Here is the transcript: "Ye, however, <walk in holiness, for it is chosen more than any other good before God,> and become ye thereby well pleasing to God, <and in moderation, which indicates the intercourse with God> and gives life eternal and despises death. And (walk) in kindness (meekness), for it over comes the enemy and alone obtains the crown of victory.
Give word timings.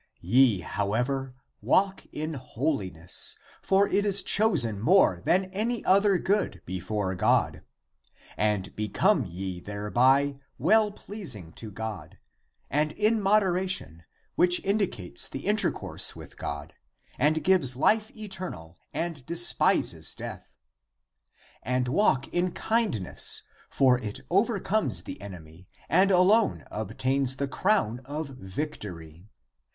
"Ye, 0.23 0.61
however, 0.61 1.35
<walk 1.61 2.07
in 2.11 2.33
holiness, 2.33 3.35
for 3.61 3.87
it 3.87 4.03
is 4.03 4.23
chosen 4.23 4.79
more 4.81 5.21
than 5.25 5.45
any 5.53 5.85
other 5.85 6.17
good 6.17 6.63
before 6.65 7.13
God,> 7.13 7.61
and 8.35 8.75
become 8.75 9.25
ye 9.25 9.59
thereby 9.59 10.39
well 10.57 10.89
pleasing 10.91 11.51
to 11.53 11.69
God, 11.69 12.17
<and 12.67 12.93
in 12.93 13.21
moderation, 13.21 14.01
which 14.33 14.59
indicates 14.65 15.27
the 15.29 15.45
intercourse 15.45 16.15
with 16.15 16.35
God> 16.35 16.73
and 17.19 17.43
gives 17.43 17.75
life 17.75 18.09
eternal 18.17 18.79
and 18.91 19.23
despises 19.27 20.15
death. 20.15 20.49
And 21.61 21.87
(walk) 21.87 22.27
in 22.29 22.53
kindness 22.53 23.43
(meekness), 23.43 23.43
for 23.69 23.99
it 23.99 24.19
over 24.31 24.59
comes 24.59 25.03
the 25.03 25.21
enemy 25.21 25.69
and 25.87 26.09
alone 26.09 26.65
obtains 26.71 27.35
the 27.35 27.47
crown 27.47 27.99
of 28.05 28.29
victory. 28.29 29.29